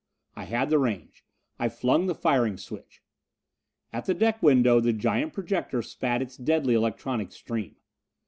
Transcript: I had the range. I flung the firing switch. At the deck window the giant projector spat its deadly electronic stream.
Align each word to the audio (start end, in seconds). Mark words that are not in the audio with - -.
I 0.35 0.45
had 0.45 0.71
the 0.71 0.79
range. 0.79 1.23
I 1.59 1.69
flung 1.69 2.07
the 2.07 2.15
firing 2.15 2.57
switch. 2.57 3.03
At 3.93 4.05
the 4.05 4.15
deck 4.15 4.41
window 4.41 4.79
the 4.79 4.93
giant 4.93 5.31
projector 5.31 5.83
spat 5.83 6.23
its 6.23 6.37
deadly 6.37 6.73
electronic 6.73 7.31
stream. 7.31 7.75